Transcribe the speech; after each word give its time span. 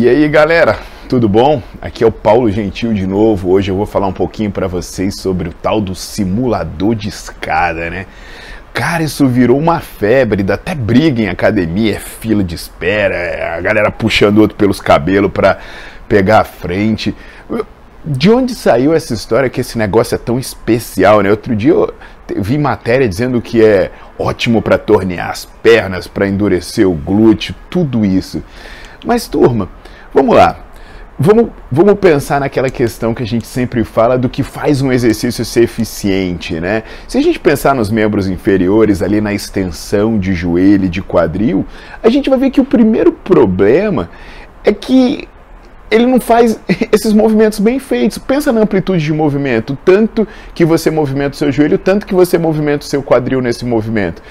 E 0.00 0.08
aí, 0.08 0.28
galera, 0.28 0.78
tudo 1.08 1.28
bom? 1.28 1.60
Aqui 1.82 2.04
é 2.04 2.06
o 2.06 2.12
Paulo 2.12 2.48
Gentil 2.52 2.94
de 2.94 3.04
novo. 3.04 3.50
Hoje 3.50 3.72
eu 3.72 3.74
vou 3.74 3.84
falar 3.84 4.06
um 4.06 4.12
pouquinho 4.12 4.48
para 4.48 4.68
vocês 4.68 5.20
sobre 5.20 5.48
o 5.48 5.52
tal 5.52 5.80
do 5.80 5.92
simulador 5.92 6.94
de 6.94 7.08
escada, 7.08 7.90
né? 7.90 8.06
Cara, 8.72 9.02
isso 9.02 9.26
virou 9.26 9.58
uma 9.58 9.80
febre, 9.80 10.44
dá 10.44 10.54
até 10.54 10.72
briga 10.72 11.22
em 11.22 11.28
academia, 11.28 11.96
é 11.96 11.98
fila 11.98 12.44
de 12.44 12.54
espera, 12.54 13.16
é 13.16 13.56
a 13.56 13.60
galera 13.60 13.90
puxando 13.90 14.38
o 14.38 14.42
outro 14.42 14.56
pelos 14.56 14.80
cabelos 14.80 15.32
para 15.32 15.58
pegar 16.08 16.42
a 16.42 16.44
frente. 16.44 17.12
De 18.04 18.30
onde 18.30 18.54
saiu 18.54 18.94
essa 18.94 19.12
história 19.12 19.50
que 19.50 19.62
esse 19.62 19.76
negócio 19.76 20.14
é 20.14 20.18
tão 20.18 20.38
especial, 20.38 21.22
né? 21.22 21.30
Outro 21.32 21.56
dia 21.56 21.72
eu 21.72 21.92
vi 22.36 22.56
matéria 22.56 23.08
dizendo 23.08 23.42
que 23.42 23.64
é 23.64 23.90
ótimo 24.16 24.62
para 24.62 24.78
tornear 24.78 25.30
as 25.30 25.44
pernas, 25.44 26.06
para 26.06 26.28
endurecer 26.28 26.88
o 26.88 26.94
glúteo, 26.94 27.52
tudo 27.68 28.04
isso. 28.04 28.40
Mas 29.04 29.28
turma, 29.28 29.68
vamos 30.12 30.34
lá. 30.34 30.68
Vamos, 31.20 31.48
vamos 31.70 31.94
pensar 31.94 32.38
naquela 32.38 32.70
questão 32.70 33.12
que 33.12 33.24
a 33.24 33.26
gente 33.26 33.44
sempre 33.44 33.82
fala 33.82 34.16
do 34.16 34.28
que 34.28 34.44
faz 34.44 34.80
um 34.80 34.92
exercício 34.92 35.44
ser 35.44 35.64
eficiente, 35.64 36.60
né? 36.60 36.84
Se 37.08 37.18
a 37.18 37.20
gente 37.20 37.40
pensar 37.40 37.74
nos 37.74 37.90
membros 37.90 38.28
inferiores, 38.28 39.02
ali 39.02 39.20
na 39.20 39.34
extensão 39.34 40.16
de 40.16 40.32
joelho 40.32 40.84
e 40.84 40.88
de 40.88 41.02
quadril, 41.02 41.66
a 42.04 42.08
gente 42.08 42.30
vai 42.30 42.38
ver 42.38 42.50
que 42.50 42.60
o 42.60 42.64
primeiro 42.64 43.10
problema 43.10 44.08
é 44.62 44.72
que 44.72 45.26
ele 45.90 46.06
não 46.06 46.20
faz 46.20 46.60
esses 46.92 47.12
movimentos 47.12 47.58
bem 47.58 47.80
feitos. 47.80 48.16
Pensa 48.18 48.52
na 48.52 48.60
amplitude 48.60 49.04
de 49.04 49.12
movimento, 49.12 49.76
tanto 49.84 50.26
que 50.54 50.64
você 50.64 50.88
movimenta 50.88 51.34
o 51.34 51.36
seu 51.36 51.50
joelho, 51.50 51.78
tanto 51.78 52.06
que 52.06 52.14
você 52.14 52.38
movimenta 52.38 52.84
o 52.84 52.88
seu 52.88 53.02
quadril 53.02 53.40
nesse 53.40 53.64
movimento. 53.64 54.22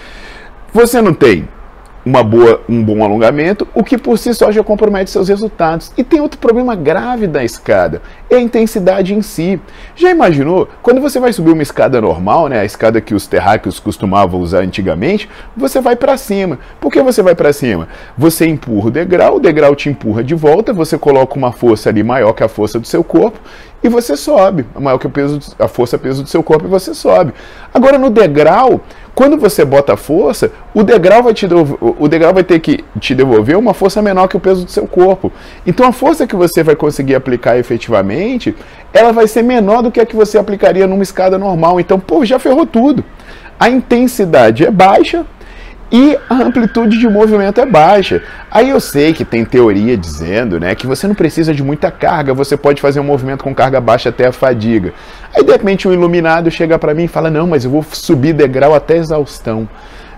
Você 0.74 1.02
não 1.02 1.14
tem 1.14 1.50
uma 2.08 2.24
boa, 2.24 2.62
um 2.70 2.82
bom 2.82 3.04
alongamento, 3.04 3.68
o 3.76 3.84
que 3.84 3.98
por 3.98 4.18
si 4.18 4.34
só 4.34 4.50
já 4.50 4.64
compromete 4.64 5.12
seus 5.12 5.28
resultados. 5.28 5.92
E 5.98 6.04
tem 6.06 6.22
outro 6.22 6.40
problema 6.40 6.74
grave 6.74 7.28
da 7.28 7.44
escada, 7.44 8.02
é 8.30 8.36
a 8.36 8.40
intensidade 8.40 9.14
em 9.14 9.22
si. 9.22 9.60
Já 9.94 10.10
imaginou? 10.10 10.70
Quando 10.82 11.02
você 11.02 11.20
vai 11.20 11.34
subir 11.34 11.52
uma 11.52 11.62
escada 11.62 12.00
normal, 12.00 12.48
né, 12.48 12.62
a 12.62 12.66
escada 12.66 13.02
que 13.02 13.14
os 13.14 13.28
terráqueos 13.28 13.78
costumavam 13.78 14.40
usar 14.40 14.60
antigamente, 14.60 15.30
você 15.56 15.82
vai 15.82 15.98
para 15.98 16.16
cima. 16.16 16.58
Por 16.80 16.92
que 16.94 17.02
você 17.02 17.22
vai 17.22 17.36
para 17.36 17.52
cima? 17.52 17.90
Você 18.18 18.48
empurra 18.48 18.88
o 18.88 18.92
degrau, 18.92 19.36
o 19.36 19.40
degrau 19.40 19.76
te 19.76 19.90
empurra 19.90 20.24
de 20.24 20.34
volta, 20.34 20.72
você 20.72 20.98
coloca 20.98 21.36
uma 21.36 21.52
força 21.52 21.90
ali 21.90 22.04
maior 22.04 22.32
que 22.32 22.44
a 22.44 22.48
força 22.48 22.80
do 22.80 22.88
seu 22.88 23.04
corpo 23.04 23.38
e 23.84 23.90
você 23.90 24.18
sobe, 24.18 24.66
maior 24.80 24.98
que 24.98 25.06
o 25.06 25.10
peso, 25.10 25.40
a 25.60 25.68
força 25.68 25.98
peso 25.98 26.24
do 26.24 26.30
seu 26.30 26.42
corpo 26.42 26.66
e 26.66 26.68
você 26.68 26.94
sobe. 26.94 27.34
Agora 27.74 27.98
no 27.98 28.10
degrau, 28.10 28.82
quando 29.18 29.36
você 29.36 29.66
bota 29.66 29.98
força, 29.98 30.52
o 30.76 30.84
degrau 30.84 31.24
vai 31.24 31.34
te 31.34 31.48
o 31.48 32.08
degrau 32.08 32.32
vai 32.36 32.44
ter 32.44 32.60
que 32.60 32.86
te 33.00 33.16
devolver 33.16 33.58
uma 33.58 33.74
força 33.74 34.00
menor 34.00 34.28
que 34.28 34.38
o 34.38 34.40
peso 34.40 34.64
do 34.64 34.70
seu 34.70 34.86
corpo. 34.86 35.34
Então 35.66 35.88
a 35.88 35.92
força 35.92 36.28
que 36.28 36.36
você 36.36 36.62
vai 36.62 36.76
conseguir 36.76 37.16
aplicar 37.16 37.58
efetivamente, 37.58 38.56
ela 38.94 39.12
vai 39.12 39.28
ser 39.28 39.42
menor 39.42 39.82
do 39.82 39.92
que 39.92 40.00
a 40.00 40.06
que 40.06 40.16
você 40.16 40.38
aplicaria 40.38 40.86
numa 40.86 41.02
escada 41.02 41.36
normal. 41.36 41.80
Então, 41.80 42.00
pô, 42.00 42.24
já 42.24 42.38
ferrou 42.38 42.68
tudo. 42.68 43.04
A 43.60 43.68
intensidade 43.68 44.64
é 44.64 44.70
baixa, 44.70 45.26
e 45.92 46.18
a 46.30 46.36
amplitude 46.36 46.98
de 46.98 47.08
movimento 47.08 47.62
é 47.62 47.66
baixa. 47.66 48.22
Aí 48.52 48.70
eu 48.70 48.80
sei 48.80 49.14
que 49.14 49.24
tem 49.24 49.46
teoria 49.46 49.96
dizendo 49.96 50.60
né, 50.60 50.76
que 50.76 50.86
você 50.86 51.08
não 51.08 51.16
precisa 51.16 51.54
de 51.54 51.64
muita 51.64 51.90
carga, 51.90 52.34
você 52.34 52.58
pode 52.58 52.82
fazer 52.82 53.00
um 53.00 53.04
movimento 53.04 53.44
com 53.44 53.56
carga 53.56 53.80
baixa 53.80 54.10
até 54.10 54.28
a 54.28 54.32
fadiga. 54.32 54.94
Aí 55.34 55.44
de 55.44 55.52
repente 55.52 55.88
um 55.88 55.94
iluminado 55.94 56.52
chega 56.52 56.78
para 56.78 56.94
mim 56.94 57.06
e 57.06 57.08
fala: 57.08 57.30
Não, 57.30 57.48
mas 57.48 57.64
eu 57.64 57.72
vou 57.72 57.86
subir 57.92 58.34
degrau 58.34 58.74
até 58.74 58.98
exaustão. 58.98 59.68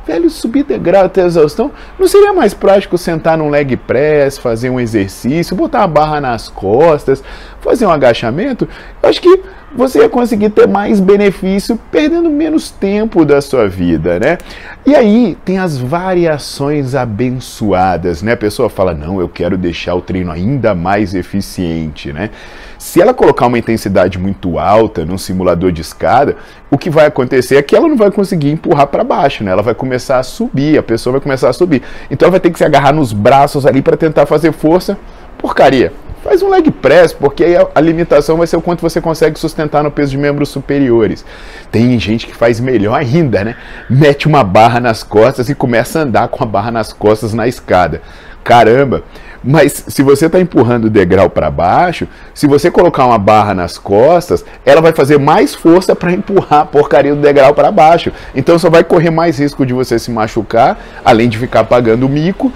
Velho, 0.07 0.27
subir 0.29 0.63
degrau 0.63 1.05
até 1.05 1.23
exaustão, 1.23 1.71
não 1.99 2.07
seria 2.07 2.33
mais 2.33 2.51
prático 2.51 2.97
sentar 2.97 3.37
num 3.37 3.49
leg 3.49 3.77
press, 3.77 4.39
fazer 4.39 4.71
um 4.71 4.79
exercício, 4.79 5.55
botar 5.55 5.83
a 5.83 5.87
barra 5.87 6.19
nas 6.19 6.49
costas, 6.49 7.23
fazer 7.61 7.85
um 7.85 7.91
agachamento? 7.91 8.67
Eu 9.03 9.09
acho 9.09 9.21
que 9.21 9.43
você 9.75 9.99
ia 9.99 10.09
conseguir 10.09 10.49
ter 10.49 10.67
mais 10.67 10.99
benefício 10.99 11.79
perdendo 11.91 12.29
menos 12.29 12.71
tempo 12.71 13.23
da 13.23 13.41
sua 13.41 13.67
vida, 13.67 14.19
né? 14.19 14.37
E 14.85 14.95
aí 14.95 15.37
tem 15.45 15.59
as 15.59 15.77
variações 15.77 16.95
abençoadas, 16.95 18.21
né? 18.23 18.33
A 18.33 18.37
pessoa 18.37 18.69
fala: 18.69 18.93
"Não, 18.93 19.19
eu 19.19 19.29
quero 19.29 19.57
deixar 19.57 19.95
o 19.95 20.01
treino 20.01 20.31
ainda 20.31 20.73
mais 20.73 21.13
eficiente", 21.13 22.11
né? 22.11 22.31
Se 22.77 23.01
ela 23.01 23.13
colocar 23.13 23.45
uma 23.47 23.59
intensidade 23.59 24.17
muito 24.17 24.57
alta 24.57 25.05
num 25.05 25.17
simulador 25.17 25.71
de 25.71 25.81
escada, 25.81 26.37
o 26.71 26.77
que 26.77 26.89
vai 26.89 27.05
acontecer 27.05 27.57
é 27.57 27.61
que 27.61 27.75
ela 27.75 27.87
não 27.87 27.97
vai 27.97 28.09
conseguir 28.09 28.51
empurrar 28.51 28.87
para 28.87 29.03
baixo, 29.03 29.43
né? 29.43 29.51
Ela 29.51 29.61
vai 29.61 29.75
começar 29.75 30.17
a 30.17 30.23
subir, 30.23 30.77
a 30.77 30.83
pessoa 30.83 31.13
vai 31.13 31.21
começar 31.21 31.49
a 31.49 31.53
subir. 31.53 31.83
Então 32.09 32.25
ela 32.25 32.31
vai 32.31 32.39
ter 32.39 32.49
que 32.49 32.57
se 32.57 32.63
agarrar 32.63 32.93
nos 32.93 33.11
braços 33.11 33.65
ali 33.65 33.81
para 33.81 33.97
tentar 33.97 34.25
fazer 34.25 34.53
força. 34.53 34.97
Porcaria 35.37 35.91
Faz 36.23 36.41
um 36.41 36.49
leg 36.49 36.69
press, 36.69 37.13
porque 37.13 37.43
aí 37.45 37.55
a, 37.73 37.79
limitação 37.79 38.37
vai 38.37 38.45
ser 38.45 38.57
o 38.57 38.61
quanto 38.61 38.81
você 38.81 38.99
consegue 38.99 39.39
sustentar 39.39 39.81
no 39.83 39.89
peso 39.89 40.11
de 40.11 40.17
membros 40.17 40.49
superiores. 40.49 41.23
Tem 41.71 41.97
gente 41.97 42.27
que 42.27 42.35
faz 42.35 42.59
melhor 42.59 42.99
ainda, 42.99 43.43
né? 43.43 43.55
Mete 43.89 44.27
uma 44.27 44.43
barra 44.43 44.81
nas 44.81 45.01
costas 45.01 45.47
e 45.47 45.55
começa 45.55 45.99
a 45.99 46.01
andar 46.01 46.27
com 46.27 46.43
a 46.43 46.47
barra 46.47 46.71
nas 46.71 46.91
costas 46.91 47.33
na 47.33 47.47
escada. 47.47 48.01
Caramba! 48.43 49.03
Mas 49.41 49.85
se 49.87 50.03
você 50.03 50.25
está 50.25 50.39
empurrando 50.41 50.85
o 50.85 50.89
degrau 50.89 51.29
para 51.29 51.49
baixo, 51.49 52.05
se 52.33 52.45
você 52.45 52.69
colocar 52.69 53.05
uma 53.05 53.17
barra 53.17 53.53
nas 53.53 53.77
costas, 53.77 54.43
ela 54.65 54.81
vai 54.81 54.91
fazer 54.91 55.17
mais 55.17 55.55
força 55.55 55.95
para 55.95 56.11
empurrar 56.11 56.61
a 56.61 56.65
porcaria 56.65 57.15
do 57.15 57.21
degrau 57.21 57.53
para 57.53 57.71
baixo. 57.71 58.11
Então 58.35 58.59
só 58.59 58.69
vai 58.69 58.83
correr 58.83 59.09
mais 59.09 59.39
risco 59.39 59.65
de 59.65 59.73
você 59.73 59.97
se 59.97 60.11
machucar, 60.11 60.77
além 61.05 61.29
de 61.29 61.37
ficar 61.37 61.63
pagando 61.63 62.09
mico 62.09 62.51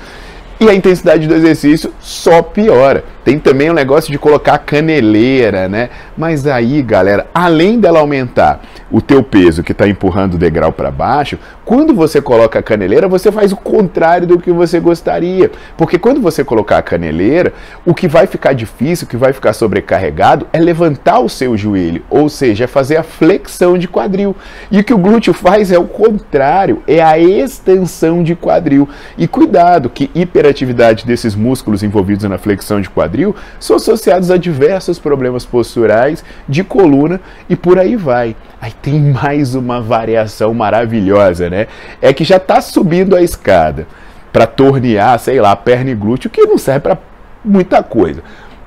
e 0.60 0.70
a 0.70 0.74
intensidade 0.74 1.28
do 1.28 1.34
exercício 1.34 1.94
só 2.02 2.42
piora. 2.42 3.06
Tem 3.24 3.40
também 3.40 3.70
o 3.70 3.74
negócio 3.74 4.12
de 4.12 4.20
colocar 4.20 4.58
caneleira, 4.58 5.70
né? 5.70 5.90
Mas 6.18 6.46
aí, 6.46 6.82
galera, 6.82 7.26
além 7.34 7.80
dela 7.80 8.00
aumentar 8.00 8.62
o 8.92 9.02
teu 9.02 9.24
peso 9.24 9.64
que 9.64 9.72
está 9.72 9.88
empurrando 9.88 10.34
o 10.34 10.38
degrau 10.38 10.72
para 10.74 10.92
baixo, 10.92 11.40
quando 11.64 11.94
você 11.96 12.22
coloca 12.22 12.60
a 12.60 12.64
caneleira, 12.64 13.08
você 13.08 13.32
faz 13.32 13.54
o 13.54 13.56
contrário 13.56 14.28
do 14.28 14.38
que 14.38 14.52
você 14.52 14.80
gostaria. 14.80 15.50
Porque 15.78 15.98
quando 15.98 16.20
você 16.20 16.44
colocar 16.44 16.80
a 16.80 16.82
caneleira, 16.82 17.54
o 17.86 17.94
que 17.94 18.10
vai 18.10 18.28
ficar 18.28 18.52
difícil, 18.52 19.06
o 19.06 19.10
que 19.10 19.16
vai 19.16 19.32
ficar 19.32 19.54
sobrecarregado 19.54 20.46
é 20.52 20.60
levantar 20.60 21.20
o 21.20 21.30
seu 21.30 21.56
joelho, 21.56 22.04
ou 22.10 22.28
seja, 22.28 22.66
é 22.66 22.68
fazer 22.68 22.98
a 22.98 23.04
flexão 23.04 23.78
de 23.78 23.88
quadril. 23.88 24.36
E 24.70 24.80
o 24.80 24.84
que 24.84 24.94
o 24.94 24.98
glúteo 24.98 25.34
faz 25.34 25.72
é 25.72 25.80
o 25.80 25.86
contrário, 25.86 26.84
é 26.86 27.02
a 27.02 27.18
extensão 27.18 28.22
de 28.22 28.36
quadril. 28.36 28.90
E 29.18 29.28
cuidado 29.30 29.90
que 29.90 30.12
hiperatividade 30.14 31.06
desses 31.06 31.36
músculos 31.36 31.84
envolvidos 31.84 32.30
na 32.30 32.38
flexão 32.38 32.82
de 32.82 32.90
quadril 32.90 33.13
quadril 33.14 33.36
são 33.60 33.76
associados 33.76 34.32
a 34.32 34.38
diversos 34.38 34.98
problemas 34.98 35.46
posturais, 35.46 36.24
de 36.50 36.64
coluna 36.64 37.22
e 37.48 37.56
por 37.56 37.78
aí 37.78 37.96
vai. 37.96 38.36
Aí 38.60 38.72
tem 38.82 39.00
mais 39.00 39.54
uma 39.54 39.80
variação 39.80 40.54
maravilhosa, 40.54 41.50
né? 41.50 41.68
É 42.02 42.12
que 42.12 42.24
já 42.24 42.38
está 42.38 42.60
subindo 42.60 43.16
a 43.16 43.22
escada 43.22 43.88
para 44.32 44.48
tornear, 44.48 45.20
sei 45.20 45.40
lá, 45.40 45.56
perna 45.56 45.92
e 45.92 45.96
glúteo, 45.96 46.30
que 46.30 46.42
não 46.42 46.58
serve 46.58 46.80
para 46.82 46.98
muita 47.46 47.84
coisa. 47.84 48.24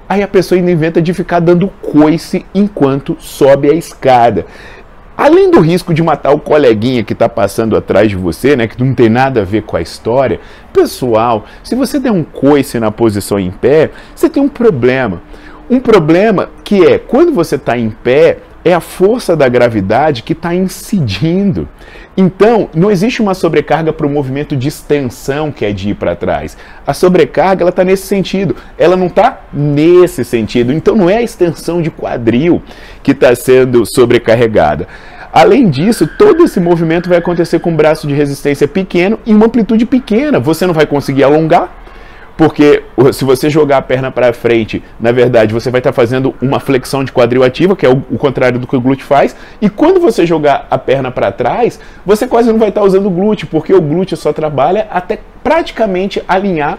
Aí 0.09 0.23
a 0.23 0.29
pessoa 0.29 0.57
ainda 0.57 0.71
inventa 0.71 1.03
de 1.03 1.13
ficar 1.13 1.41
dando 1.41 1.67
coice 1.83 2.47
enquanto 2.55 3.17
sobe 3.19 3.69
a 3.69 3.75
escada. 3.75 4.47
Além 5.17 5.51
do 5.51 5.61
risco 5.61 5.95
de 5.95 6.03
matar 6.03 6.33
o 6.33 6.39
coleguinha 6.39 7.03
que 7.03 7.15
está 7.15 7.29
passando 7.29 7.75
atrás 7.75 8.11
de 8.11 8.17
você, 8.17 8.55
né, 8.55 8.67
que 8.67 8.83
não 8.83 8.95
tem 8.95 9.09
nada 9.09 9.41
a 9.41 9.45
ver 9.45 9.63
com 9.63 9.77
a 9.77 9.81
história, 9.81 10.41
pessoal, 10.75 11.47
se 11.65 11.75
você 11.75 11.99
der 11.99 12.13
um 12.13 12.23
coice 12.23 12.79
na 12.79 12.91
posição 12.91 13.39
em 13.39 13.51
pé, 13.51 13.91
você 14.15 14.29
tem 14.29 14.43
um 14.43 14.49
problema. 14.49 15.23
Um 15.71 15.81
problema 15.81 16.51
que 16.63 16.85
é 16.85 16.99
quando 16.99 17.33
você 17.33 17.57
está 17.57 17.79
em 17.79 17.89
pé, 17.89 18.39
é 18.67 18.75
a 18.75 18.81
força 18.81 19.37
da 19.37 19.49
gravidade 19.49 20.25
que 20.25 20.33
está 20.33 20.53
incidindo. 20.53 21.69
Então, 22.17 22.69
não 22.75 22.91
existe 22.91 23.23
uma 23.23 23.33
sobrecarga 23.33 23.93
para 23.93 24.05
o 24.05 24.11
movimento 24.11 24.57
de 24.57 24.67
extensão 24.67 25.53
que 25.53 25.65
é 25.65 25.73
de 25.73 25.91
ir 25.91 25.95
para 25.95 26.17
trás. 26.17 26.57
A 26.85 26.93
sobrecarga 26.93 27.63
ela 27.63 27.71
está 27.71 27.85
nesse 27.85 28.09
sentido, 28.09 28.57
ela 28.77 28.97
não 28.97 29.07
está 29.07 29.43
nesse 29.53 30.25
sentido. 30.25 30.73
Então, 30.73 30.97
não 30.97 31.09
é 31.09 31.19
a 31.19 31.23
extensão 31.23 31.81
de 31.81 31.93
quadril 31.93 32.61
que 33.05 33.13
está 33.13 33.33
sendo 33.37 33.87
sobrecarregada. 33.87 34.89
Além 35.33 35.71
disso, 35.71 36.05
todo 36.19 36.43
esse 36.43 36.59
movimento 36.59 37.09
vai 37.09 37.19
acontecer 37.19 37.61
com 37.61 37.71
um 37.71 37.77
braço 37.77 38.09
de 38.09 38.15
resistência 38.15 38.67
pequeno 38.67 39.17
e 39.25 39.33
uma 39.33 39.47
amplitude 39.47 39.87
pequena. 39.87 40.41
Você 40.41 40.67
não 40.67 40.75
vai 40.75 40.87
conseguir 40.87 41.23
alongar, 41.23 41.86
porque 42.37 42.83
se 43.13 43.25
você 43.25 43.49
jogar 43.49 43.79
a 43.79 43.83
perna 43.83 44.11
para 44.11 44.33
frente, 44.33 44.83
na 45.01 45.11
verdade, 45.11 45.55
você 45.55 45.71
vai 45.71 45.81
estar 45.81 45.91
tá 45.91 45.95
fazendo 45.95 46.35
uma 46.41 46.61
flexão 46.61 47.03
de 47.03 47.11
quadril 47.11 47.43
ativa, 47.43 47.75
que 47.75 47.87
é 47.87 47.89
o, 47.89 48.03
o, 48.11 48.19
contrário 48.19 48.59
do 48.59 48.67
que 48.67 48.77
o 48.77 48.81
glúteo 48.81 49.07
faz, 49.07 49.35
e 49.61 49.71
quando 49.71 49.99
você 49.99 50.27
jogar 50.27 50.67
a 50.71 50.77
perna 50.77 51.11
para 51.11 51.33
trás, 51.33 51.81
você 52.05 52.27
quase 52.27 52.53
não 52.53 52.59
vai 52.59 52.69
estar 52.69 52.83
tá 52.83 52.87
usando 52.87 53.07
o 53.07 53.11
glúteo, 53.11 53.49
porque 53.51 53.73
o 53.73 53.81
glúteo 53.81 54.17
só 54.17 54.33
trabalha 54.33 54.87
até 54.91 55.19
praticamente 55.43 56.23
alinhar 56.29 56.79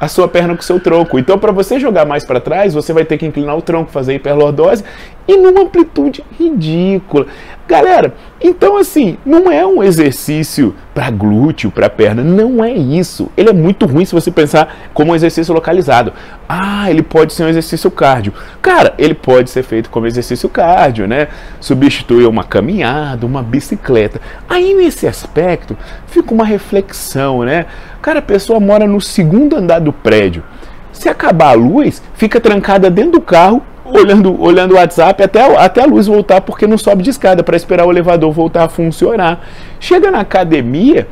a 0.00 0.06
sua 0.06 0.28
perna 0.28 0.54
com 0.54 0.60
o 0.60 0.64
seu 0.64 0.78
tronco. 0.78 1.18
Então, 1.18 1.38
para 1.38 1.50
você 1.52 1.78
jogar 1.80 2.04
mais 2.04 2.24
para 2.24 2.40
trás, 2.40 2.74
você 2.74 2.92
vai 2.92 3.04
ter 3.04 3.18
que 3.18 3.26
inclinar 3.26 3.56
o 3.56 3.62
tronco, 3.62 3.90
fazer 3.90 4.14
hiperlordose 4.14 4.84
e 5.26 5.36
numa 5.36 5.62
amplitude 5.62 6.24
ridícula. 6.38 7.26
Galera, 7.68 8.14
então 8.40 8.78
assim, 8.78 9.18
não 9.26 9.52
é 9.52 9.66
um 9.66 9.82
exercício 9.82 10.74
para 10.94 11.10
glúteo, 11.10 11.70
para 11.70 11.90
perna, 11.90 12.24
não 12.24 12.64
é 12.64 12.72
isso. 12.72 13.30
Ele 13.36 13.50
é 13.50 13.52
muito 13.52 13.84
ruim 13.84 14.06
se 14.06 14.14
você 14.14 14.30
pensar 14.30 14.74
como 14.94 15.12
um 15.12 15.14
exercício 15.14 15.52
localizado. 15.52 16.14
Ah, 16.48 16.90
ele 16.90 17.02
pode 17.02 17.34
ser 17.34 17.44
um 17.44 17.48
exercício 17.48 17.90
cardio. 17.90 18.32
Cara, 18.62 18.94
ele 18.96 19.12
pode 19.12 19.50
ser 19.50 19.62
feito 19.62 19.90
como 19.90 20.06
exercício 20.06 20.48
cardio, 20.48 21.06
né? 21.06 21.28
Substitui 21.60 22.24
uma 22.24 22.42
caminhada, 22.42 23.26
uma 23.26 23.42
bicicleta. 23.42 24.18
Aí 24.48 24.72
nesse 24.72 25.06
aspecto, 25.06 25.76
fica 26.06 26.32
uma 26.32 26.46
reflexão, 26.46 27.44
né? 27.44 27.66
Cara, 28.00 28.20
a 28.20 28.22
pessoa 28.22 28.58
mora 28.58 28.86
no 28.86 28.98
segundo 28.98 29.54
andar 29.54 29.80
do 29.80 29.92
prédio. 29.92 30.42
Se 30.90 31.06
acabar 31.06 31.50
a 31.50 31.52
luz, 31.52 32.02
fica 32.14 32.40
trancada 32.40 32.88
dentro 32.88 33.12
do 33.12 33.20
carro 33.20 33.62
olhando, 33.92 34.40
olhando 34.40 34.72
o 34.72 34.76
WhatsApp 34.76 35.22
até, 35.22 35.56
até 35.56 35.82
a 35.82 35.86
luz 35.86 36.06
voltar, 36.06 36.40
porque 36.40 36.66
não 36.66 36.78
sobe 36.78 37.02
de 37.02 37.10
escada, 37.10 37.42
para 37.42 37.56
esperar 37.56 37.86
o 37.86 37.90
elevador 37.90 38.32
voltar 38.32 38.64
a 38.64 38.68
funcionar. 38.68 39.40
Chega 39.80 40.10
na 40.10 40.20
academia, 40.20 41.06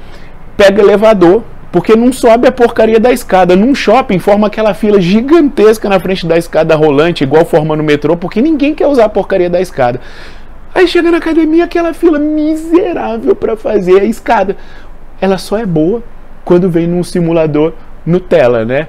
pega 0.57 0.83
elevador, 0.83 1.43
porque 1.73 1.95
não 1.95 2.13
sobe 2.13 2.49
a 2.49 2.53
porcaria 2.53 2.99
da 2.99 3.13
escada. 3.13 3.55
Num 3.55 3.75
shopping 3.75 4.19
forma 4.19 4.47
aquela 4.47 4.73
fila 4.73 5.01
gigantesca 5.01 5.89
na 5.89 6.01
frente 6.01 6.27
da 6.27 6.39
escada 6.39 6.75
rolante, 6.75 7.25
igual 7.25 7.45
forma 7.45 7.77
no 7.77 7.83
metrô, 7.83 8.17
porque 8.17 8.41
ninguém 8.41 8.75
quer 8.75 8.87
usar 8.87 9.05
a 9.05 9.09
porcaria 9.09 9.51
da 9.51 9.61
escada. 9.61 10.01
Aí 10.75 10.87
chega 10.87 11.11
na 11.11 11.19
academia 11.19 11.65
aquela 11.65 11.95
fila 11.95 12.19
miserável 12.19 13.35
para 13.35 13.57
fazer 13.57 14.01
a 14.01 14.05
escada. 14.05 14.57
Ela 15.21 15.39
só 15.39 15.59
é 15.59 15.67
boa 15.67 16.03
quando 16.45 16.71
vem 16.71 16.87
num 16.87 17.03
simulador 17.03 17.73
Nutella, 18.05 18.65
né? 18.65 18.89